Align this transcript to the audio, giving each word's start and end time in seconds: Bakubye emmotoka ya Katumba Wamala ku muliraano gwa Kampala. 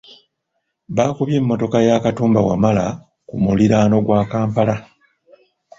Bakubye 0.95 1.35
emmotoka 1.41 1.77
ya 1.87 2.03
Katumba 2.03 2.39
Wamala 2.47 2.85
ku 3.27 3.35
muliraano 3.43 3.95
gwa 4.05 4.21
Kampala. 4.31 4.75